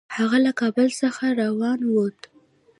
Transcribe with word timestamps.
هغه 0.17 0.37
له 0.45 0.51
کابل 0.59 0.87
څخه 1.01 1.25
را 1.39 1.47
ونه 1.59 1.87
ووت. 1.93 2.19